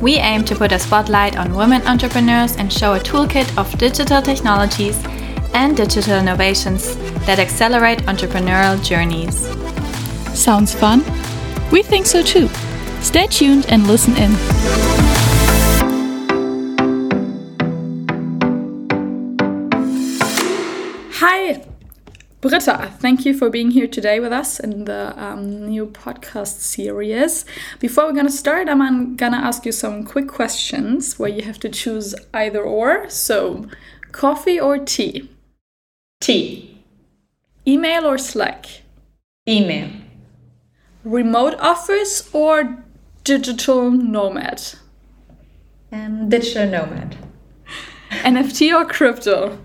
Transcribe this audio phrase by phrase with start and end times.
[0.00, 4.20] We aim to put a spotlight on women entrepreneurs and show a toolkit of digital
[4.20, 5.02] technologies
[5.54, 6.96] and digital innovations
[7.26, 9.48] that accelerate entrepreneurial journeys.
[10.38, 11.02] Sounds fun?
[11.72, 12.48] We think so too.
[13.00, 14.32] Stay tuned and listen in.
[21.18, 21.64] Hi,
[22.48, 27.44] Britta, thank you for being here today with us in the um, new podcast series.
[27.80, 31.42] Before we're going to start, I'm going to ask you some quick questions where you
[31.42, 33.10] have to choose either or.
[33.10, 33.66] So,
[34.12, 35.28] coffee or tea?
[36.20, 36.78] Tea.
[37.66, 38.66] Email or Slack?
[39.48, 39.90] Email.
[41.02, 42.84] Remote office or
[43.24, 44.62] digital nomad?
[45.90, 47.16] Um, digital nomad.
[48.10, 49.58] NFT or crypto?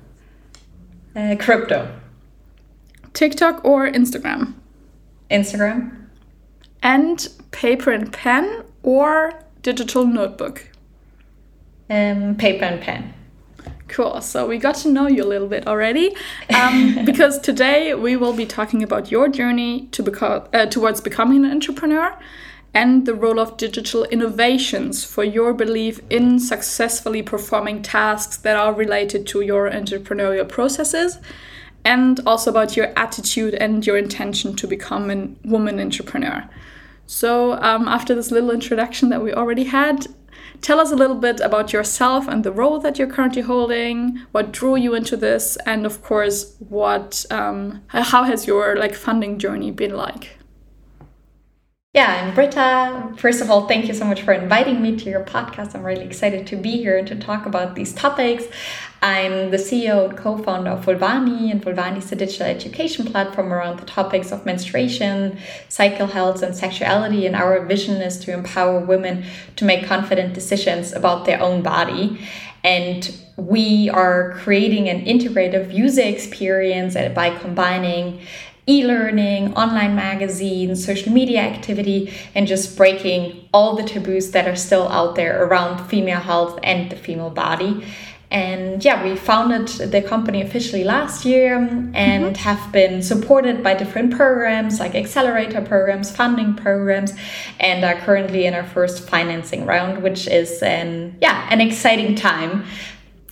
[1.15, 2.00] Uh, crypto.
[3.13, 4.53] TikTok or Instagram?
[5.29, 6.07] Instagram.
[6.83, 10.67] And paper and pen or digital notebook?
[11.89, 13.13] Um, paper and pen.
[13.87, 14.21] Cool.
[14.21, 16.15] So we got to know you a little bit already,
[16.55, 21.43] um, because today we will be talking about your journey to become uh, towards becoming
[21.43, 22.17] an entrepreneur,
[22.73, 28.73] and the role of digital innovations for your belief in successfully performing tasks that are
[28.73, 31.17] related to your entrepreneurial processes
[31.85, 36.47] and also about your attitude and your intention to become a woman entrepreneur.
[37.05, 40.07] So, um, after this little introduction that we already had,
[40.61, 44.51] tell us a little bit about yourself and the role that you're currently holding, what
[44.51, 49.71] drew you into this, and of course, what um, how has your like funding journey
[49.71, 50.37] been like?
[51.93, 53.13] Yeah, I'm Britta.
[53.17, 55.75] First of all, thank you so much for inviting me to your podcast.
[55.75, 58.45] I'm really excited to be here and to talk about these topics.
[59.03, 63.51] I'm the CEO and co founder of Vulvani, and Vulvani is a digital education platform
[63.51, 65.39] around the topics of menstruation,
[65.69, 67.25] cycle health, and sexuality.
[67.25, 69.25] And our vision is to empower women
[69.55, 72.21] to make confident decisions about their own body.
[72.63, 78.21] And we are creating an integrative user experience by combining
[78.67, 84.87] e-learning, online magazines, social media activity, and just breaking all the taboos that are still
[84.89, 87.83] out there around female health and the female body.
[88.31, 92.33] And yeah, we founded the company officially last year and mm-hmm.
[92.35, 97.13] have been supported by different programs like accelerator programs, funding programs,
[97.59, 102.63] and are currently in our first financing round, which is an yeah, an exciting time.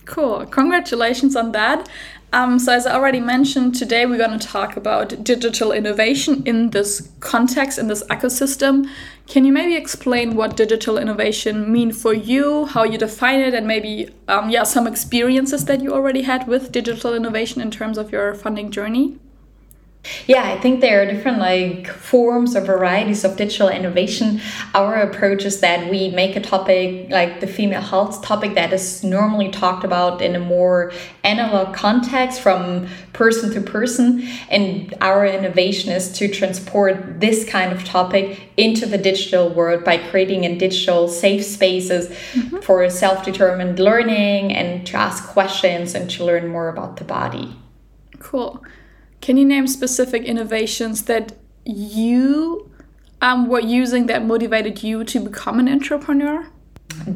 [0.04, 0.44] Cool.
[0.46, 1.88] Congratulations on that.
[2.32, 6.70] Um, so, as I already mentioned, today we're going to talk about digital innovation in
[6.70, 8.88] this context, in this ecosystem.
[9.26, 13.66] Can you maybe explain what digital innovation mean for you, how you define it, and
[13.66, 18.12] maybe um, yeah, some experiences that you already had with digital innovation in terms of
[18.12, 19.18] your funding journey?
[20.26, 24.40] Yeah, I think there are different like forms or varieties of digital innovation.
[24.74, 29.04] Our approach is that we make a topic like the female health topic that is
[29.04, 34.26] normally talked about in a more analog context from person to person.
[34.48, 39.98] And our innovation is to transport this kind of topic into the digital world by
[39.98, 42.60] creating in digital safe spaces mm-hmm.
[42.60, 47.54] for self-determined learning and to ask questions and to learn more about the body.
[48.18, 48.64] Cool.
[49.20, 51.32] Can you name specific innovations that
[51.64, 52.70] you
[53.20, 56.46] um, were using that motivated you to become an entrepreneur?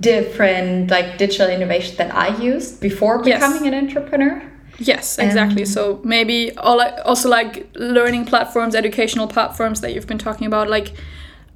[0.00, 3.72] Different like digital innovation that I used before becoming yes.
[3.72, 4.42] an entrepreneur.
[4.78, 5.62] Yes, exactly.
[5.62, 10.94] Um, so maybe also like learning platforms, educational platforms that you've been talking about, like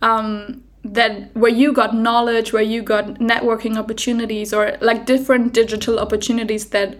[0.02, 5.98] um, that where you got knowledge, where you got networking opportunities, or like different digital
[5.98, 6.98] opportunities that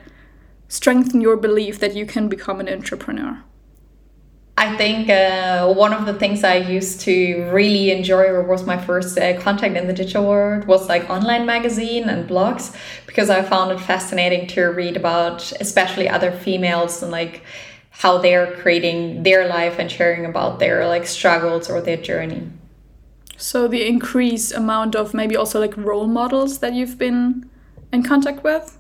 [0.69, 3.43] strengthen your belief that you can become an entrepreneur?
[4.57, 9.17] I think uh, one of the things I used to really enjoy, was my first
[9.17, 12.75] uh, contact in the digital world, was like online magazine and blogs,
[13.07, 17.43] because I found it fascinating to read about, especially other females and like
[17.91, 22.49] how they're creating their life and sharing about their like struggles or their journey.
[23.37, 27.49] So the increased amount of maybe also like role models that you've been
[27.93, 28.78] in contact with.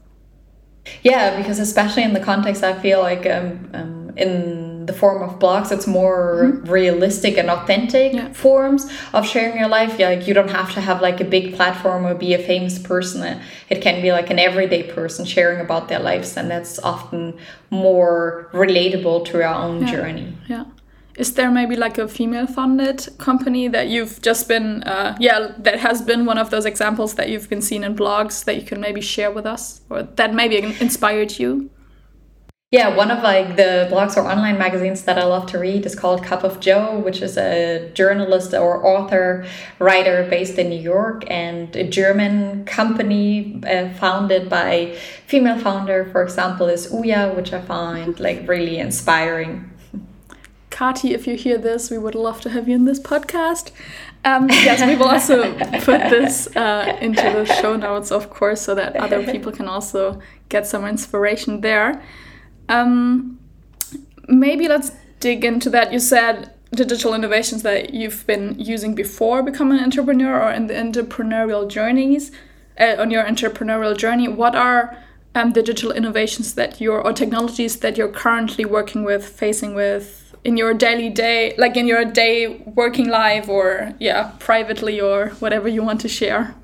[1.02, 5.38] Yeah, because especially in the context, I feel like um, um, in the form of
[5.38, 5.70] blogs.
[5.70, 6.68] It's more mm-hmm.
[6.68, 8.32] realistic and authentic yeah.
[8.32, 9.98] forms of sharing your life.
[9.98, 12.78] Yeah, like you don't have to have like a big platform or be a famous
[12.78, 13.40] person.
[13.68, 17.38] It can be like an everyday person sharing about their lives, and that's often
[17.70, 19.92] more relatable to our own yeah.
[19.92, 20.32] journey.
[20.48, 20.64] Yeah.
[21.18, 25.80] Is there maybe like a female funded company that you've just been, uh, yeah, that
[25.80, 28.80] has been one of those examples that you've been seen in blogs that you can
[28.80, 31.70] maybe share with us or that maybe inspired you?
[32.70, 35.96] Yeah, one of like the blogs or online magazines that I love to read is
[35.96, 39.44] called Cup of Jo, which is a journalist or author
[39.80, 44.94] writer based in New York and a German company uh, founded by
[45.26, 46.04] female founder.
[46.12, 49.70] For example, is Ooia, which I find like really inspiring.
[50.78, 53.72] Kati, if you hear this, we would love to have you in this podcast.
[54.24, 58.76] Um, yes, we will also put this uh, into the show notes, of course, so
[58.76, 62.00] that other people can also get some inspiration there.
[62.68, 63.40] Um,
[64.28, 65.92] maybe let's dig into that.
[65.92, 70.74] You said digital innovations that you've been using before becoming an entrepreneur or in the
[70.74, 72.30] entrepreneurial journeys,
[72.78, 74.28] uh, on your entrepreneurial journey.
[74.28, 74.96] What are
[75.34, 80.56] um, digital innovations that you're or technologies that you're currently working with, facing with in
[80.56, 85.82] your daily day, like in your day working life or yeah, privately or whatever you
[85.82, 86.54] want to share?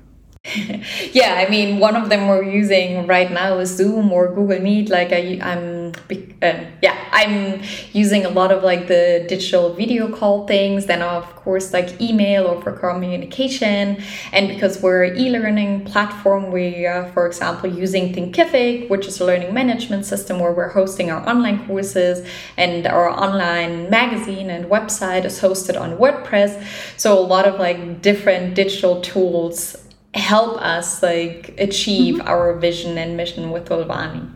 [1.11, 4.89] yeah, I mean, one of them we're using right now is Zoom or Google Meet.
[4.89, 5.74] Like I, I'm,
[6.11, 7.61] uh, yeah, I'm
[7.93, 10.85] using a lot of like the digital video call things.
[10.85, 14.01] Then of course like email or for communication.
[14.31, 19.53] And because we're e-learning platform, we are, for example, using Thinkific, which is a learning
[19.53, 22.27] management system where we're hosting our online courses,
[22.57, 26.63] and our online magazine and website is hosted on WordPress.
[26.97, 29.77] So a lot of like different digital tools
[30.13, 32.27] help us like achieve mm-hmm.
[32.27, 34.34] our vision and mission with Vulvani.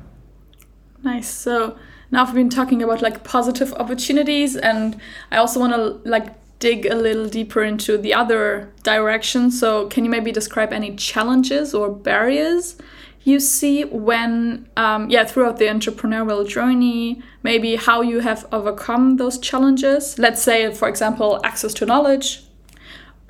[1.04, 1.30] Nice.
[1.30, 1.78] So
[2.12, 5.00] now we've been talking about like positive opportunities and
[5.31, 9.51] I also want to like dig a little deeper into the other direction.
[9.51, 12.75] So can you maybe describe any challenges or barriers
[13.24, 19.38] you see when um, yeah throughout the entrepreneurial journey maybe how you have overcome those
[19.38, 22.44] challenges let's say for example access to knowledge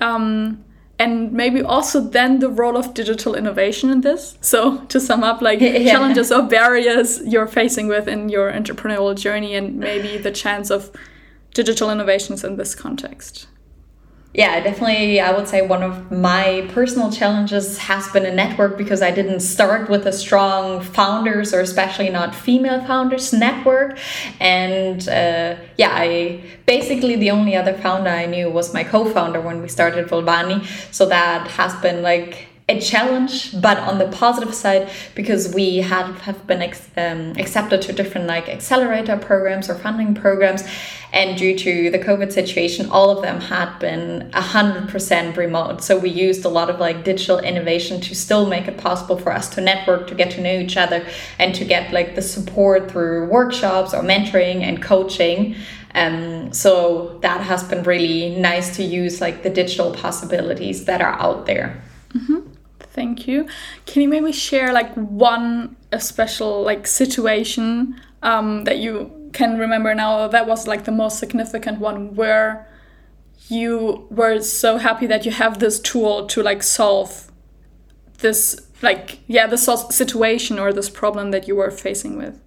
[0.00, 0.64] um,
[1.00, 4.36] and maybe also then the role of digital innovation in this.
[4.42, 5.90] So to sum up, like yeah.
[5.92, 10.90] challenges or barriers you're facing with in your entrepreneurial journey, and maybe the chance of
[11.54, 13.48] digital innovations in this context
[14.32, 15.20] yeah, definitely.
[15.20, 19.40] I would say one of my personal challenges has been a network because I didn't
[19.40, 23.98] start with a strong founders or especially not female founders network.
[24.38, 29.40] And uh, yeah, I basically the only other founder I knew was my co founder
[29.40, 30.64] when we started Vulvani.
[30.94, 36.06] So that has been like a challenge, but on the positive side, because we had
[36.26, 36.62] have been
[36.96, 40.62] um, accepted to different like accelerator programs or funding programs,
[41.12, 45.82] and due to the COVID situation, all of them had been hundred percent remote.
[45.82, 49.32] So we used a lot of like digital innovation to still make it possible for
[49.32, 51.04] us to network, to get to know each other,
[51.38, 55.56] and to get like the support through workshops or mentoring and coaching.
[55.92, 61.18] Um, so that has been really nice to use like the digital possibilities that are
[61.18, 61.82] out there.
[62.14, 62.49] Mm -hmm.
[63.00, 63.48] Thank you.
[63.86, 69.94] Can you maybe share like one a special like situation um, that you can remember
[69.94, 72.68] now that was like the most significant one where
[73.48, 77.32] you were so happy that you have this tool to like solve
[78.18, 82.38] this like yeah this situation or this problem that you were facing with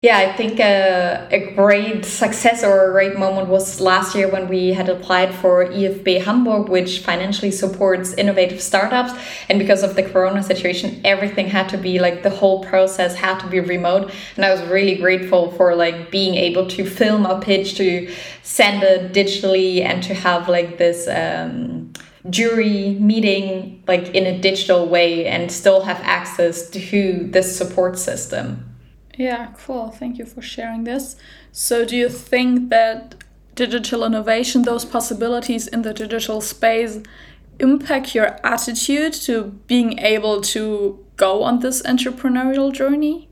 [0.00, 4.68] yeah, I think a, great success or a great moment was last year when we
[4.68, 9.12] had applied for IFB Hamburg, which financially supports innovative startups.
[9.48, 13.40] And because of the corona situation, everything had to be like the whole process had
[13.40, 14.12] to be remote.
[14.36, 18.08] And I was really grateful for like being able to film a pitch, to
[18.44, 21.08] send it digitally, and to have like this.
[21.08, 21.92] Um,
[22.30, 28.67] jury meeting like in a digital way and still have access to this support system
[29.18, 29.90] yeah, cool.
[29.90, 31.16] Thank you for sharing this.
[31.50, 33.16] So, do you think that
[33.56, 37.00] digital innovation, those possibilities in the digital space,
[37.58, 43.27] impact your attitude to being able to go on this entrepreneurial journey?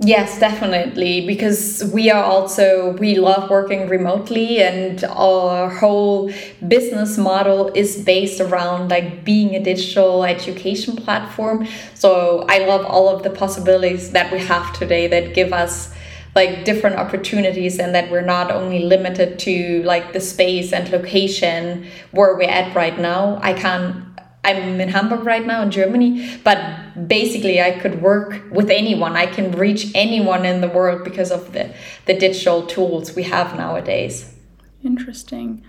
[0.00, 1.26] Yes, definitely.
[1.26, 6.30] Because we are also, we love working remotely, and our whole
[6.68, 11.66] business model is based around like being a digital education platform.
[11.94, 15.92] So I love all of the possibilities that we have today that give us
[16.36, 21.88] like different opportunities and that we're not only limited to like the space and location
[22.12, 23.40] where we're at right now.
[23.42, 24.07] I can
[24.48, 26.58] I'm in Hamburg right now in Germany, but
[27.06, 29.14] basically I could work with anyone.
[29.16, 31.74] I can reach anyone in the world because of the,
[32.06, 34.34] the digital tools we have nowadays.
[34.82, 35.62] Interesting.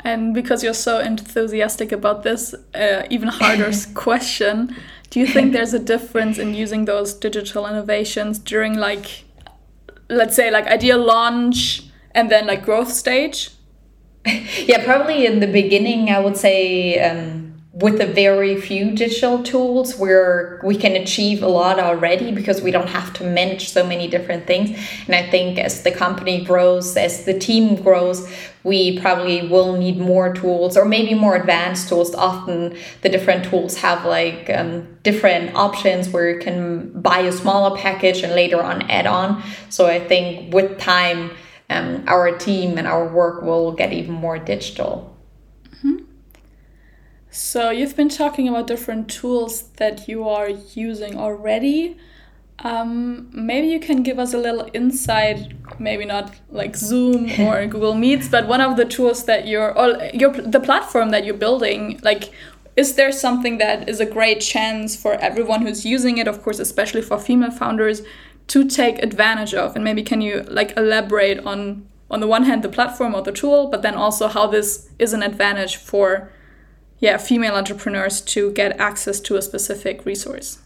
[0.00, 4.76] And because you're so enthusiastic about this, uh, even harder question,
[5.10, 9.24] do you think there's a difference in using those digital innovations during like,
[10.10, 13.50] let's say like idea launch and then like growth stage?
[14.26, 17.37] yeah, probably in the beginning, I would say um,
[17.80, 22.72] with a very few digital tools where we can achieve a lot already because we
[22.72, 24.70] don't have to manage so many different things.
[25.06, 28.28] And I think as the company grows, as the team grows,
[28.64, 32.14] we probably will need more tools or maybe more advanced tools.
[32.16, 37.76] Often the different tools have like um, different options where you can buy a smaller
[37.78, 39.40] package and later on add on.
[39.68, 41.30] So I think with time,
[41.70, 45.17] um, our team and our work will get even more digital.
[47.38, 51.96] So you've been talking about different tools that you are using already.
[52.58, 57.94] Um, maybe you can give us a little insight, maybe not like Zoom or Google
[57.94, 62.00] Meets, but one of the tools that you're, or your, the platform that you're building,
[62.02, 62.32] like,
[62.74, 66.58] is there something that is a great chance for everyone who's using it, of course,
[66.58, 68.02] especially for female founders,
[68.48, 69.76] to take advantage of?
[69.76, 73.30] And maybe can you like elaborate on, on the one hand, the platform or the
[73.30, 76.32] tool, but then also how this is an advantage for
[77.00, 80.58] yeah female entrepreneurs to get access to a specific resource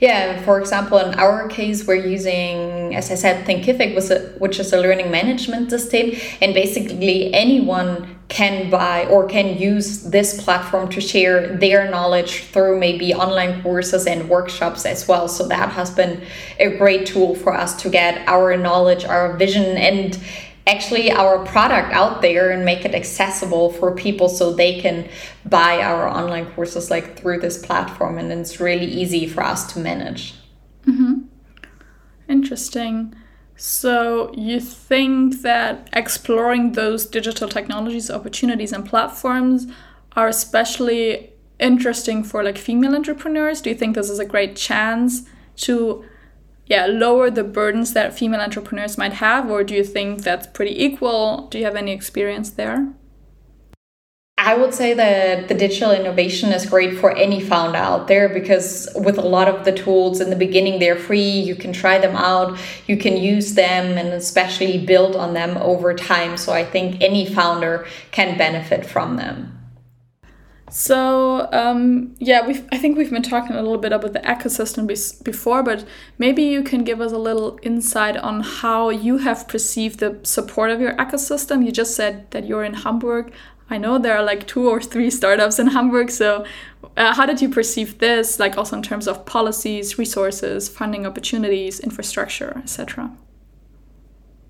[0.00, 4.78] yeah, for example, in our case, we're using, as I said, Thinkific, which is a
[4.78, 11.56] learning management system, and basically anyone can buy or can use this platform to share
[11.56, 15.28] their knowledge through maybe online courses and workshops as well.
[15.28, 16.22] So that has been
[16.58, 20.18] a great tool for us to get our knowledge, our vision, and
[20.66, 25.08] actually our product out there and make it accessible for people so they can
[25.44, 29.80] buy our online courses like through this platform and it's really easy for us to
[29.80, 30.34] manage.
[30.86, 31.22] Mm-hmm.
[32.28, 33.14] interesting.
[33.56, 39.66] So you think that exploring those digital technologies opportunities and platforms
[40.16, 43.60] are especially interesting for like female entrepreneurs?
[43.60, 45.22] Do you think this is a great chance
[45.58, 46.04] to
[46.66, 50.84] yeah lower the burdens that female entrepreneurs might have or do you think that's pretty
[50.84, 52.92] equal do you have any experience there
[54.44, 58.88] I would say that the digital innovation is great for any founder out there because
[58.96, 61.30] with a lot of the tools in the beginning, they're free.
[61.30, 65.94] You can try them out, you can use them, and especially build on them over
[65.94, 66.36] time.
[66.36, 69.61] So I think any founder can benefit from them.
[70.72, 74.86] So um, yeah, we I think we've been talking a little bit about the ecosystem
[75.22, 75.84] before, but
[76.16, 80.70] maybe you can give us a little insight on how you have perceived the support
[80.70, 81.62] of your ecosystem.
[81.62, 83.34] You just said that you're in Hamburg.
[83.68, 86.10] I know there are like two or three startups in Hamburg.
[86.10, 86.46] So
[86.96, 88.40] uh, how did you perceive this?
[88.40, 93.12] Like also in terms of policies, resources, funding opportunities, infrastructure, etc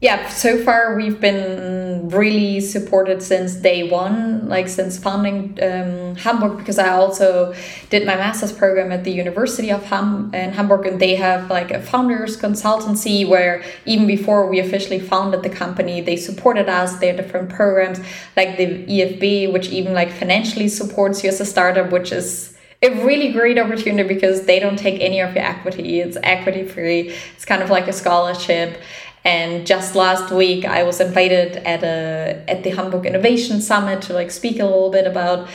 [0.02, 6.58] yeah, so far we've been really supported since day one, like since founding um, Hamburg,
[6.58, 7.54] because I also
[7.88, 11.70] did my master's program at the University of Ham in Hamburg, and they have like
[11.70, 17.00] a founders consultancy where even before we officially founded the company, they supported us.
[17.00, 18.00] Have different programs
[18.36, 22.90] like the IFB, which even like financially supports you as a startup, which is a
[23.04, 26.00] really great opportunity because they don't take any of your equity.
[26.00, 27.14] It's equity free.
[27.36, 28.82] It's kind of like a scholarship
[29.24, 34.14] and just last week, I was invited at a at the Hamburg Innovation Summit to
[34.14, 35.48] like speak a little bit about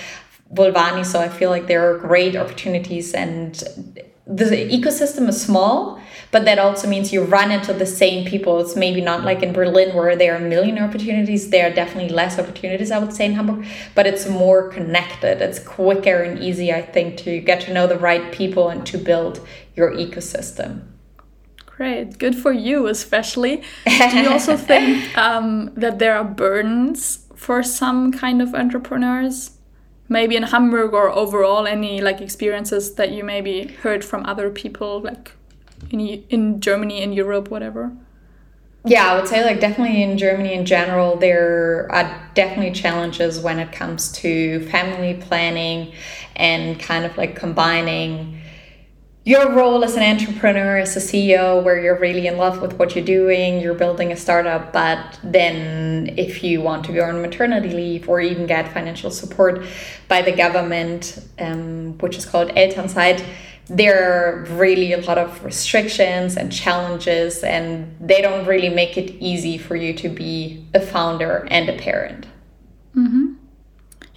[0.54, 1.06] Vulvani.
[1.06, 3.54] So I feel like there are great opportunities, and
[4.26, 8.60] the ecosystem is small, but that also means you run into the same people.
[8.60, 11.50] It's maybe not like in Berlin where there are a million opportunities.
[11.50, 15.42] There are definitely less opportunities, I would say, in Hamburg, but it's more connected.
[15.42, 18.98] It's quicker and easy, I think, to get to know the right people and to
[18.98, 19.46] build
[19.76, 20.82] your ecosystem.
[21.78, 23.62] Great, good for you, especially.
[23.86, 29.52] Do you also think um, that there are burdens for some kind of entrepreneurs?
[30.10, 35.02] Maybe in Hamburg or overall, any like experiences that you maybe heard from other people,
[35.02, 35.34] like
[35.92, 37.92] in in Germany, in Europe, whatever.
[38.84, 43.60] Yeah, I would say like definitely in Germany in general, there are definitely challenges when
[43.60, 45.94] it comes to family planning
[46.36, 48.37] and kind of like combining
[49.28, 52.96] your role as an entrepreneur, as a CEO, where you're really in love with what
[52.96, 57.72] you're doing, you're building a startup, but then if you want to go on maternity
[57.72, 59.66] leave or even get financial support
[60.08, 63.22] by the government, um, which is called Elternzeit,
[63.66, 69.10] there are really a lot of restrictions and challenges, and they don't really make it
[69.20, 72.28] easy for you to be a founder and a parent.
[72.96, 73.27] Mm-hmm.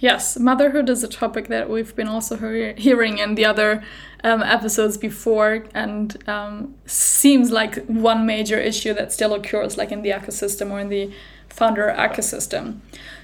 [0.01, 3.83] Yes, motherhood is a topic that we've been also he hearing in the other
[4.23, 10.01] um, episodes before, and um, seems like one major issue that still occurs, like in
[10.01, 11.13] the ecosystem or in the
[11.49, 12.79] founder ecosystem.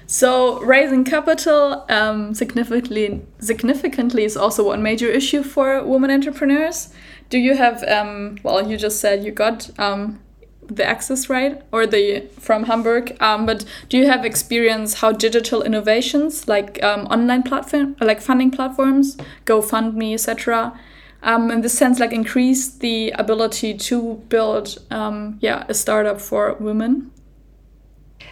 [0.06, 6.94] So raising capital um, significantly significantly is also one major issue for women entrepreneurs.
[7.28, 10.20] Do you have um, well, you just said you got um,
[10.68, 13.16] the access right or the from Hamburg.
[13.20, 18.50] Um, but do you have experience how digital innovations like um, online platform like funding
[18.50, 20.78] platforms, GoFundMe, etc.
[21.22, 26.54] Um, in this sense, like increase the ability to build, um, yeah, a startup for
[26.60, 27.10] women.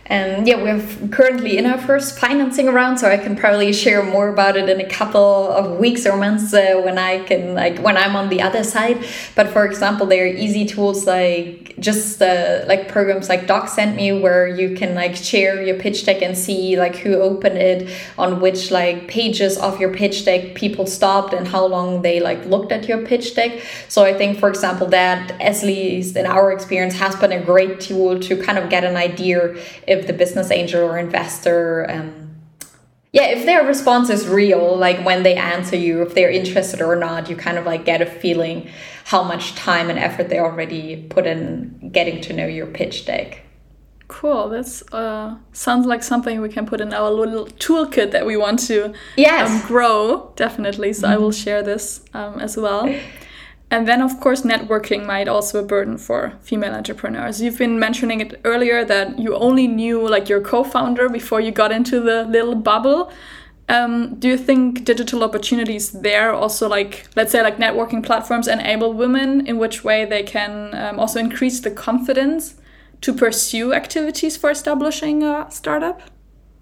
[0.08, 4.28] And yeah, we're currently in our first financing round, so I can probably share more
[4.28, 7.96] about it in a couple of weeks or months uh, when I can, like, when
[7.96, 9.04] I'm on the other side.
[9.34, 14.46] But for example, there are easy tools like just uh, like programs like DocSendMe, where
[14.46, 18.70] you can like share your pitch deck and see like who opened it, on which
[18.70, 22.86] like pages of your pitch deck people stopped, and how long they like looked at
[22.86, 23.60] your pitch deck.
[23.88, 27.80] So I think, for example, that at least in our experience has been a great
[27.80, 32.36] tool to kind of get an idea if the business angel or investor um,
[33.12, 36.96] yeah if their response is real like when they answer you if they're interested or
[36.96, 38.68] not you kind of like get a feeling
[39.04, 43.42] how much time and effort they already put in getting to know your pitch deck
[44.08, 48.36] cool this uh, sounds like something we can put in our little toolkit that we
[48.36, 49.50] want to yes.
[49.50, 51.14] um, grow definitely so mm -hmm.
[51.14, 51.44] i will mm-hmm.
[51.44, 52.84] share this um, as well
[53.70, 57.42] And then, of course, networking might also a burden for female entrepreneurs.
[57.42, 61.72] You've been mentioning it earlier that you only knew like your co-founder before you got
[61.72, 63.10] into the little bubble.
[63.68, 68.92] Um, do you think digital opportunities there also like let's say like networking platforms enable
[68.92, 72.54] women in which way they can um, also increase the confidence
[73.00, 76.00] to pursue activities for establishing a startup?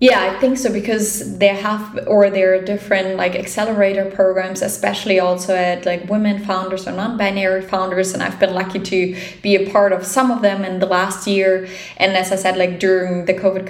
[0.04, 5.18] Yeah, I think so because they have or there are different like accelerator programs, especially
[5.18, 9.70] also at like women founders or non-binary founders, and I've been lucky to be a
[9.70, 11.66] part of some of them in the last year.
[11.96, 13.64] And as I said, like during the COVID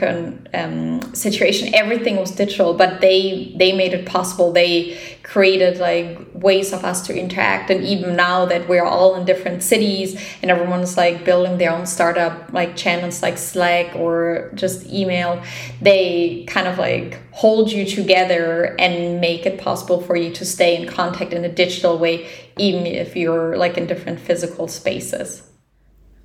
[0.53, 4.51] um, situation, everything was digital, but they they made it possible.
[4.51, 7.71] They created like ways of us to interact.
[7.71, 11.87] And even now that we're all in different cities and everyone's like building their own
[11.87, 15.43] startup like channels like slack or just email
[15.81, 20.81] they kind of like hold you together and make it possible for you to stay
[20.81, 25.43] in contact in a digital way even if you're like in different physical spaces.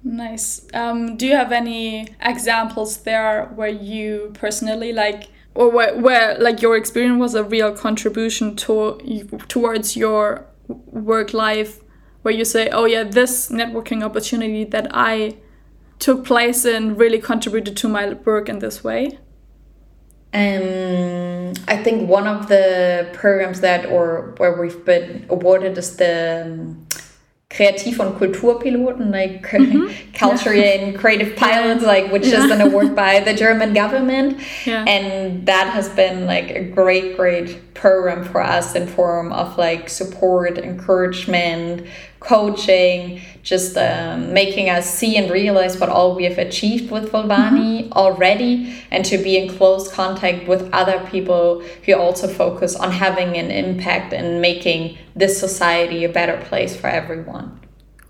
[0.04, 0.66] Nice.
[0.74, 5.28] Um, do you have any examples there where you personally like
[5.60, 8.98] or where, where like your experience was a real contribution to
[9.50, 11.82] towards your work life
[12.22, 15.36] where you say oh yeah this networking opportunity that i
[16.00, 19.20] took place in really contributed to my work in this way
[20.32, 26.44] um, I think one of the programs that or where we've been awarded is the
[26.46, 26.88] um,
[27.50, 29.88] Kreativ- und Kulturpiloten, like mm-hmm.
[30.14, 30.66] culture yeah.
[30.66, 32.46] and creative pilots, like which yeah.
[32.46, 34.84] is an award by the German government, yeah.
[34.84, 39.90] and that has been like a great, great program for us in form of like
[39.90, 41.88] support, encouragement,
[42.20, 47.84] coaching, just um, making us see and realize what all we have achieved with Vulvani
[47.84, 47.94] mm-hmm.
[47.94, 53.38] already, and to be in close contact with other people who also focus on having
[53.38, 57.60] an impact and making this society a better place for everyone.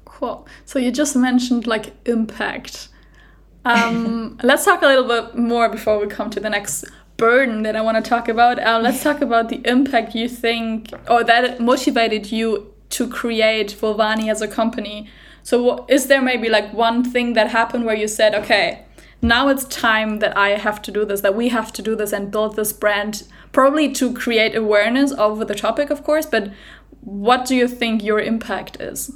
[0.05, 0.47] Cool.
[0.65, 2.89] So you just mentioned like impact.
[3.63, 6.85] Um, let's talk a little bit more before we come to the next
[7.17, 8.59] burden that I want to talk about.
[8.59, 14.29] Uh, let's talk about the impact you think or that motivated you to create Vulvani
[14.29, 15.09] as a company.
[15.43, 18.85] So, is there maybe like one thing that happened where you said, okay,
[19.21, 22.13] now it's time that I have to do this, that we have to do this
[22.13, 26.51] and build this brand, probably to create awareness over the topic, of course, but
[27.01, 29.11] what do you think your impact is?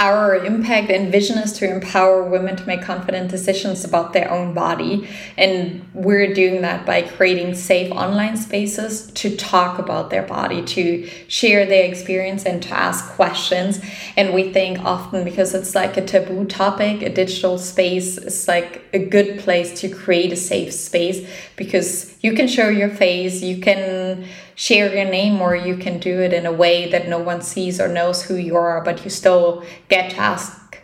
[0.00, 4.54] Our impact and vision is to empower women to make confident decisions about their own
[4.54, 5.06] body.
[5.36, 11.06] And we're doing that by creating safe online spaces to talk about their body, to
[11.28, 13.78] share their experience, and to ask questions.
[14.16, 18.82] And we think often because it's like a taboo topic, a digital space is like
[18.94, 23.60] a good place to create a safe space because you can show your face, you
[23.60, 24.24] can
[24.60, 27.80] share your name or you can do it in a way that no one sees
[27.80, 30.82] or knows who you are but you still get to ask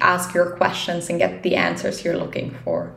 [0.00, 2.96] ask your questions and get the answers you're looking for.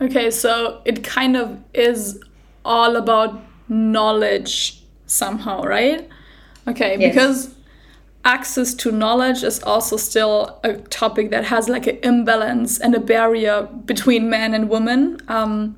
[0.00, 2.22] Okay so it kind of is
[2.64, 6.08] all about knowledge somehow right?
[6.66, 7.10] Okay yes.
[7.10, 7.54] because
[8.24, 10.72] access to knowledge is also still a
[11.02, 15.76] topic that has like an imbalance and a barrier between men and women um,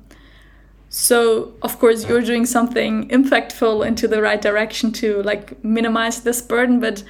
[0.97, 6.41] So of course you're doing something impactful into the right direction to like minimize this
[6.41, 7.03] burden, but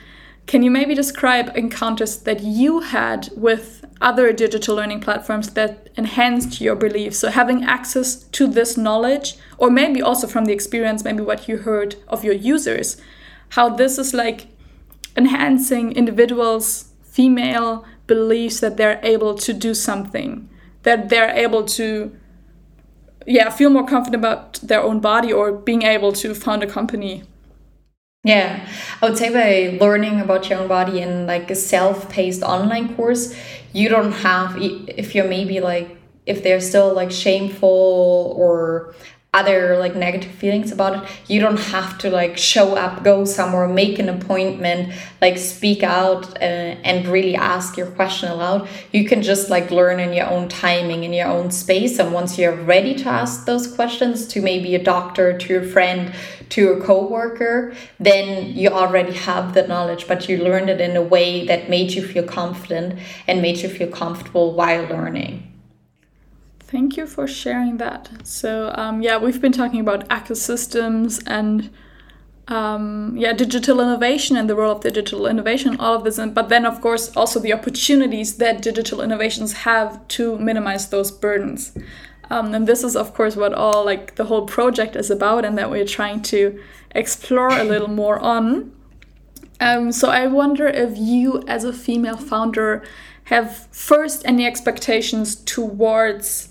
[0.48, 6.60] can you maybe describe encounters that you had with other digital learning platforms that enhanced
[6.60, 7.20] your beliefs?
[7.20, 11.58] So having access to this knowledge, or maybe also from the experience, maybe what you
[11.58, 13.00] heard of your users,
[13.50, 14.48] how this is like
[15.16, 20.50] enhancing individuals' female beliefs that they're able to do something,
[20.82, 22.18] that they're able to
[23.26, 27.24] yeah, feel more confident about their own body or being able to found a company.
[28.24, 28.68] Yeah,
[29.02, 33.36] I would say by learning about your own body in like a self-paced online course,
[33.72, 38.96] you don't have if you're maybe like if they're still like shameful or
[39.36, 41.10] other like negative feelings about it.
[41.28, 46.24] You don't have to like show up go somewhere make an appointment like speak out
[46.42, 48.68] uh, and really ask your question aloud.
[48.92, 52.38] You can just like learn in your own timing in your own space and once
[52.38, 56.14] you're ready to ask those questions to maybe a doctor to a friend
[56.50, 61.02] to a coworker then you already have the knowledge but you learned it in a
[61.02, 65.55] way that made you feel confident and made you feel comfortable while learning
[66.76, 68.10] Thank you for sharing that.
[68.24, 71.70] So, um, yeah, we've been talking about ecosystems and
[72.50, 76.50] um, yeah, digital innovation and the role of digital innovation, all of this, and, but
[76.50, 81.72] then of course also the opportunities that digital innovations have to minimize those burdens.
[82.30, 85.58] Um, and this is of course what all like the whole project is about, and
[85.58, 86.62] that we're trying to
[86.92, 88.74] explore a little more on.
[89.62, 92.84] Um, so I wonder if you, as a female founder,
[93.26, 96.50] have first any expectations towards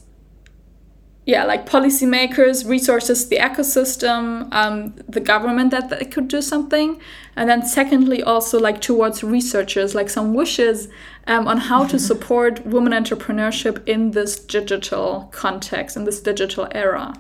[1.26, 7.00] yeah, like policymakers, resources, the ecosystem, um, the government that they could do something.
[7.34, 10.88] And then, secondly, also like towards researchers, like some wishes
[11.26, 17.14] um, on how to support women entrepreneurship in this digital context, in this digital era.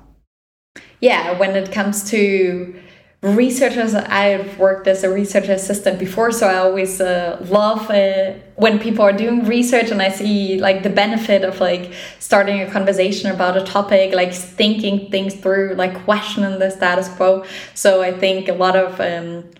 [1.00, 2.78] Yeah, when it comes to
[3.24, 8.78] researchers i've worked as a research assistant before so i always uh, love uh, when
[8.78, 13.30] people are doing research and i see like the benefit of like starting a conversation
[13.30, 17.44] about a topic like thinking things through like questioning the status quo.
[17.72, 19.50] So i think a lot of um,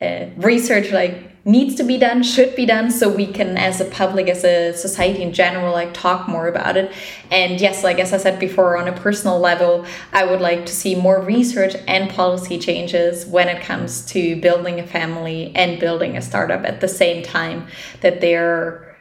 [0.00, 3.84] uh, research like needs to be done should be done so we can as a
[3.86, 6.92] public as a society in general like talk more about it.
[7.30, 10.72] And yes like as i said before on a personal level i would like to
[10.72, 16.16] see more research and policy changes when it comes to building a family and building
[16.18, 17.66] a startup at the same time
[18.02, 18.96] that they're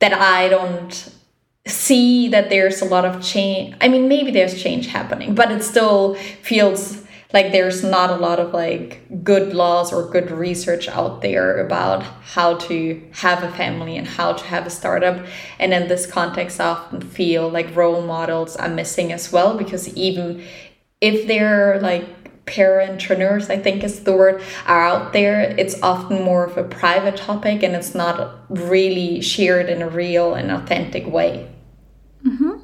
[0.00, 1.12] that i don't
[1.66, 3.74] see that there's a lot of change.
[3.80, 7.05] I mean maybe there's change happening but it still feels
[7.36, 12.02] like there's not a lot of like good laws or good research out there about
[12.34, 12.78] how to
[13.12, 15.22] have a family and how to have a startup
[15.58, 19.84] and in this context i often feel like role models are missing as well because
[19.94, 20.42] even
[21.02, 22.06] if they're like
[22.46, 27.18] parentpreneurs i think is the word are out there it's often more of a private
[27.18, 28.16] topic and it's not
[28.48, 31.46] really shared in a real and authentic way
[32.26, 32.55] mm-hmm.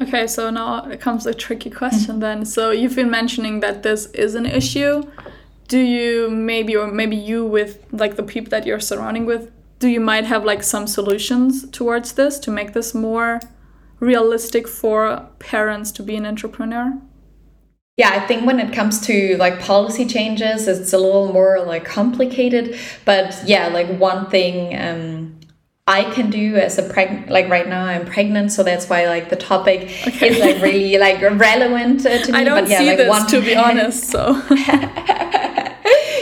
[0.00, 2.44] Okay, so now it comes a tricky question then.
[2.44, 5.02] So you've been mentioning that this is an issue.
[5.68, 9.88] Do you maybe or maybe you with like the people that you're surrounding with, do
[9.88, 13.40] you might have like some solutions towards this to make this more
[14.00, 17.00] realistic for parents to be an entrepreneur?
[17.96, 21.84] Yeah, I think when it comes to like policy changes, it's a little more like
[21.84, 22.76] complicated.
[23.04, 25.23] But yeah, like one thing um,
[25.86, 29.28] I can do as a pregnant like right now I'm pregnant so that's why like
[29.28, 30.30] the topic okay.
[30.30, 33.08] is like really like relevant uh, to me I don't but yeah see like this,
[33.08, 34.40] one to be honest so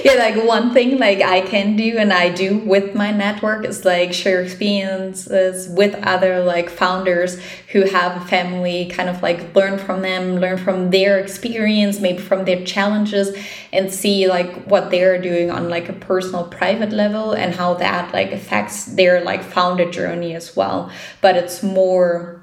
[0.04, 3.84] yeah like one thing like i can do and i do with my network is
[3.84, 7.40] like share experiences with other like founders
[7.72, 12.18] who have a family kind of like learn from them learn from their experience maybe
[12.18, 13.36] from their challenges
[13.72, 18.12] and see like what they're doing on like a personal private level and how that
[18.12, 20.90] like affects their like founder journey as well.
[21.20, 22.41] But it's more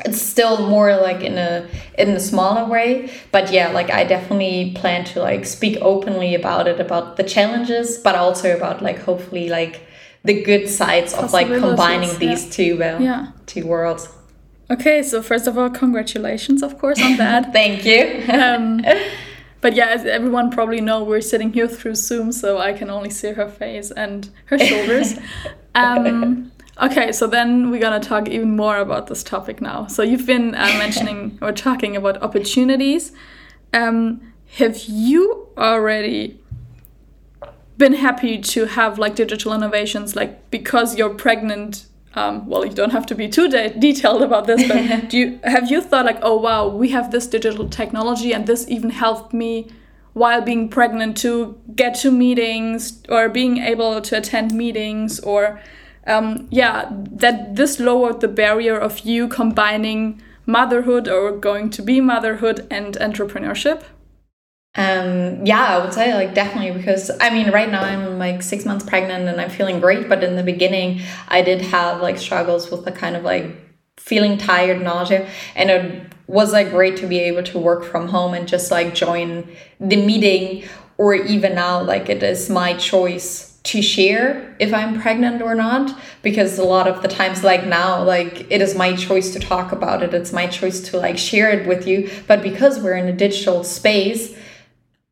[0.00, 4.72] it's still more like in a in a smaller way but yeah like i definitely
[4.74, 9.48] plan to like speak openly about it about the challenges but also about like hopefully
[9.48, 9.86] like
[10.24, 12.16] the good sides of like combining yeah.
[12.18, 13.28] these two uh, yeah.
[13.46, 14.08] two worlds
[14.68, 18.84] okay so first of all congratulations of course on that thank you um,
[19.60, 23.10] but yeah as everyone probably know we're sitting here through zoom so i can only
[23.10, 25.14] see her face and her shoulders
[25.76, 26.50] um,
[26.80, 29.86] Okay, so then we're gonna talk even more about this topic now.
[29.86, 33.12] So you've been uh, mentioning or talking about opportunities.
[33.72, 36.40] Um, have you already
[37.76, 41.86] been happy to have like digital innovations, like because you're pregnant?
[42.16, 45.40] um, well, you don't have to be too de detailed about this, but do you
[45.44, 49.34] have you thought like, oh wow, we have this digital technology, and this even helped
[49.34, 49.68] me
[50.12, 55.60] while being pregnant to get to meetings or being able to attend meetings or
[56.06, 62.00] um, yeah, that this lowered the barrier of you combining motherhood or going to be
[62.00, 63.84] motherhood and entrepreneurship?
[64.76, 68.64] Um, yeah, I would say like definitely because I mean, right now I'm like six
[68.64, 70.08] months pregnant and I'm feeling great.
[70.08, 73.46] But in the beginning, I did have like struggles with the kind of like
[73.96, 78.34] feeling tired, nausea, and it was like great to be able to work from home
[78.34, 79.48] and just like join
[79.80, 80.68] the meeting.
[80.96, 85.98] Or even now, like it is my choice to share if I'm pregnant or not
[86.22, 89.72] because a lot of the times like now like it is my choice to talk
[89.72, 90.12] about it.
[90.12, 92.10] It's my choice to like share it with you.
[92.26, 94.34] But because we're in a digital space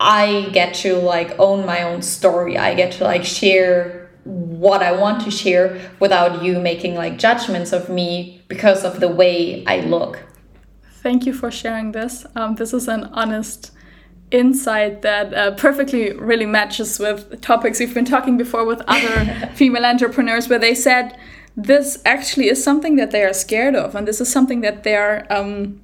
[0.03, 2.59] I get to like own my own story.
[2.59, 7.73] I get to like share what I want to share without you making like judgments
[7.73, 10.25] of me because of the way I look.
[11.03, 12.27] Thank you for sharing this.
[12.35, 13.72] Um, this is an honest
[14.33, 19.85] insight that uh, perfectly really matches with topics we've been talking before with other female
[19.85, 21.17] entrepreneurs where they said
[21.57, 25.27] this actually is something that they are scared of and this is something that they're
[25.31, 25.81] um,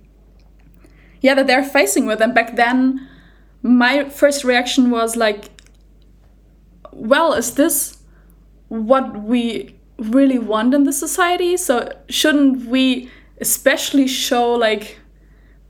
[1.21, 2.21] yeah that they're facing with.
[2.21, 3.07] And back then
[3.63, 5.51] my first reaction was like
[6.93, 7.99] well is this
[8.69, 11.57] what we really want in the society?
[11.57, 14.99] So shouldn't we especially show like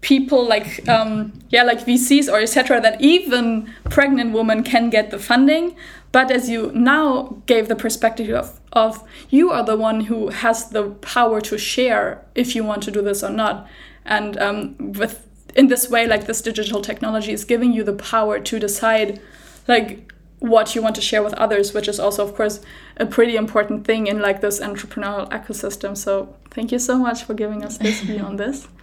[0.00, 5.18] people like um, yeah like VCs or etc that even pregnant women can get the
[5.18, 5.76] funding.
[6.10, 10.70] But as you now gave the perspective of, of you are the one who has
[10.70, 13.68] the power to share if you want to do this or not.
[14.04, 18.38] And um, with in this way like this digital technology is giving you the power
[18.38, 19.20] to decide
[19.66, 22.60] like what you want to share with others which is also of course
[22.98, 25.96] a pretty important thing in like this entrepreneurial ecosystem.
[25.96, 28.68] So thank you so much for giving us this view on this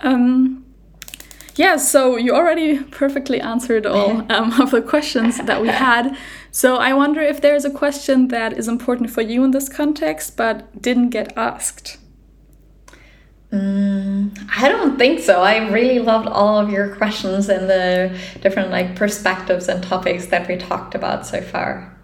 [0.00, 0.64] um,
[1.56, 6.16] yeah, so you already perfectly answered all um, of the questions that we had.
[6.50, 10.36] So I wonder if there's a question that is important for you in this context
[10.36, 11.98] but didn't get asked.
[13.52, 15.42] Mm, I don't think so.
[15.42, 20.48] I really loved all of your questions and the different like perspectives and topics that
[20.48, 21.96] we talked about so far.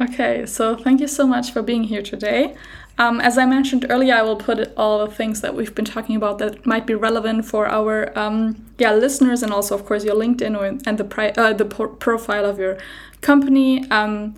[0.00, 2.56] Okay, so thank you so much for being here today.
[2.96, 6.14] Um, as I mentioned earlier, I will put all the things that we've been talking
[6.14, 10.14] about that might be relevant for our um, yeah listeners, and also of course your
[10.14, 12.78] LinkedIn and the pri- uh, the profile of your
[13.20, 14.36] company um,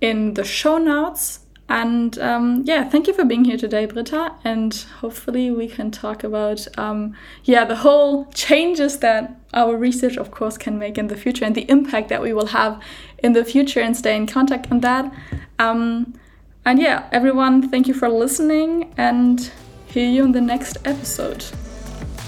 [0.00, 1.40] in the show notes.
[1.68, 4.34] And um, yeah, thank you for being here today, Britta.
[4.42, 10.30] And hopefully we can talk about um, yeah the whole changes that our research, of
[10.30, 12.80] course, can make in the future and the impact that we will have
[13.18, 15.12] in the future, and stay in contact on that.
[15.58, 16.14] Um,
[16.64, 19.50] and yeah, everyone, thank you for listening and
[19.86, 21.42] hear you in the next episode.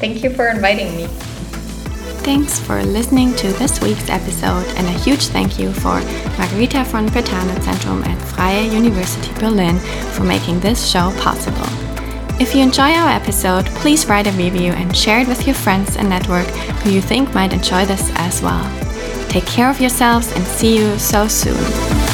[0.00, 1.06] Thank you for inviting me.
[2.24, 6.00] Thanks for listening to this week's episode, and a huge thank you for
[6.38, 9.78] Margherita von Brentano Zentrum at Freie University Berlin
[10.12, 11.66] for making this show possible.
[12.40, 15.96] If you enjoy our episode, please write a review and share it with your friends
[15.96, 16.46] and network
[16.82, 18.64] who you think might enjoy this as well.
[19.28, 22.12] Take care of yourselves and see you so soon.